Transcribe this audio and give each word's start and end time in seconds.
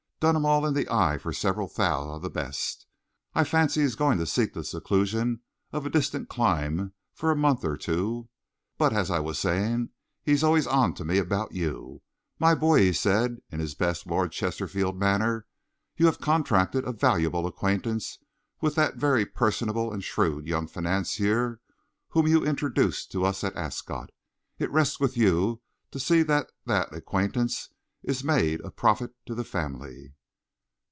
Done 0.21 0.35
'em 0.35 0.45
all 0.45 0.67
in 0.67 0.75
the 0.75 0.87
eye 0.87 1.17
for 1.17 1.33
several 1.33 1.67
thou 1.67 2.11
of 2.11 2.21
the 2.21 2.29
best. 2.29 2.85
I 3.33 3.43
fancy 3.43 3.81
he's 3.81 3.95
going 3.95 4.19
to 4.19 4.27
seek 4.27 4.53
the 4.53 4.63
seclusion 4.63 5.41
of 5.73 5.83
a 5.83 5.89
distant 5.89 6.29
clime 6.29 6.93
for 7.15 7.31
a 7.31 7.35
month 7.35 7.65
or 7.65 7.75
two.... 7.75 8.29
But 8.77 8.93
as 8.93 9.09
I 9.09 9.19
was 9.19 9.39
saying, 9.39 9.89
he's 10.21 10.43
always 10.43 10.67
on 10.67 10.93
to 10.93 11.03
me 11.03 11.17
about 11.17 11.53
you. 11.53 12.03
'My 12.37 12.53
boy,' 12.53 12.81
he 12.81 12.93
said, 12.93 13.37
in 13.49 13.59
his 13.59 13.73
best 13.73 14.05
Lord 14.05 14.31
Chesterfield 14.31 14.95
manner, 14.95 15.47
'you 15.97 16.05
have 16.05 16.21
contracted 16.21 16.85
a 16.87 16.91
valuable 16.91 17.47
acquaintance 17.47 18.19
with 18.61 18.75
that 18.75 18.97
very 18.97 19.25
personable 19.25 19.91
and 19.91 20.03
shrewd 20.03 20.45
young 20.45 20.67
financier 20.67 21.61
whom 22.09 22.27
you 22.27 22.45
introduced 22.45 23.11
to 23.13 23.25
us 23.25 23.43
at 23.43 23.55
Ascot. 23.55 24.11
It 24.59 24.69
rests 24.69 24.99
with 24.99 25.17
you 25.17 25.63
to 25.89 25.99
see 25.99 26.21
that 26.21 26.45
that 26.67 26.93
acquaintance 26.93 27.69
is 28.03 28.23
made 28.23 28.59
of 28.61 28.75
profit 28.75 29.13
to 29.27 29.35
the 29.35 29.43
family.'" 29.43 30.11